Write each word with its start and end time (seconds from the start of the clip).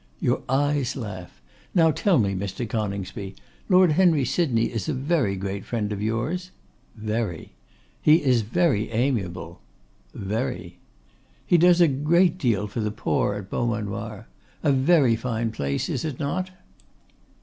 'Your 0.19 0.41
eyes 0.49 0.95
laugh. 0.95 1.39
Now 1.75 1.91
tell 1.91 2.17
me, 2.17 2.33
Mr. 2.33 2.67
Coningsby, 2.67 3.35
Lord 3.69 3.91
Henry 3.91 4.25
Sydney 4.25 4.63
is 4.71 4.89
a 4.89 4.95
very 4.95 5.35
great 5.35 5.63
friend 5.63 5.91
of 5.91 6.01
yours?' 6.01 6.49
'Very.' 6.95 7.51
'He 8.01 8.23
is 8.23 8.41
very 8.41 8.89
amiable.' 8.89 9.61
'Very.' 10.15 10.79
'He 11.45 11.59
does 11.59 11.81
a 11.81 11.87
great 11.87 12.39
deal 12.39 12.65
for 12.65 12.79
the 12.79 12.89
poor 12.89 13.35
at 13.35 13.51
Beaumanoir. 13.51 14.25
A 14.63 14.71
very 14.71 15.15
fine 15.15 15.51
place, 15.51 15.87
is 15.87 16.03
it 16.03 16.19
not? 16.19 16.49